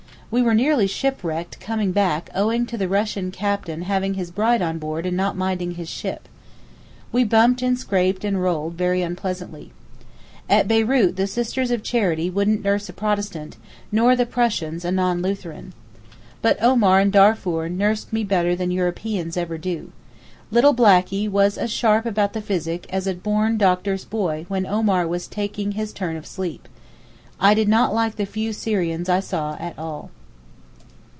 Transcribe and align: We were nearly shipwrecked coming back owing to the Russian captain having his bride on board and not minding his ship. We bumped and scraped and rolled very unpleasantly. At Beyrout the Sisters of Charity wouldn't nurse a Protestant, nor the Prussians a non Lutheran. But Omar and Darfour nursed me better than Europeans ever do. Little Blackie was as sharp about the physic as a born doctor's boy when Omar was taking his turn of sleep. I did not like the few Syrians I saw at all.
We 0.33 0.41
were 0.41 0.53
nearly 0.53 0.87
shipwrecked 0.87 1.59
coming 1.59 1.91
back 1.91 2.29
owing 2.33 2.65
to 2.67 2.77
the 2.77 2.87
Russian 2.87 3.31
captain 3.31 3.81
having 3.81 4.13
his 4.13 4.31
bride 4.31 4.61
on 4.61 4.79
board 4.79 5.05
and 5.05 5.17
not 5.17 5.35
minding 5.35 5.71
his 5.71 5.89
ship. 5.89 6.29
We 7.11 7.25
bumped 7.25 7.61
and 7.61 7.77
scraped 7.77 8.23
and 8.23 8.41
rolled 8.41 8.75
very 8.75 9.01
unpleasantly. 9.01 9.73
At 10.49 10.69
Beyrout 10.69 11.17
the 11.17 11.27
Sisters 11.27 11.69
of 11.69 11.83
Charity 11.83 12.29
wouldn't 12.29 12.63
nurse 12.63 12.87
a 12.87 12.93
Protestant, 12.93 13.57
nor 13.91 14.15
the 14.15 14.25
Prussians 14.25 14.85
a 14.85 14.91
non 14.93 15.21
Lutheran. 15.21 15.73
But 16.41 16.55
Omar 16.63 16.99
and 17.01 17.11
Darfour 17.11 17.67
nursed 17.67 18.13
me 18.13 18.23
better 18.23 18.55
than 18.55 18.71
Europeans 18.71 19.35
ever 19.35 19.57
do. 19.57 19.91
Little 20.49 20.73
Blackie 20.73 21.27
was 21.29 21.57
as 21.57 21.71
sharp 21.73 22.05
about 22.05 22.31
the 22.31 22.41
physic 22.41 22.85
as 22.89 23.05
a 23.05 23.13
born 23.15 23.57
doctor's 23.57 24.05
boy 24.05 24.45
when 24.47 24.65
Omar 24.65 25.05
was 25.09 25.27
taking 25.27 25.73
his 25.73 25.91
turn 25.91 26.15
of 26.15 26.25
sleep. 26.25 26.69
I 27.37 27.53
did 27.53 27.67
not 27.67 27.93
like 27.93 28.15
the 28.15 28.25
few 28.25 28.53
Syrians 28.53 29.09
I 29.09 29.19
saw 29.19 29.57
at 29.59 29.77
all. 29.77 30.09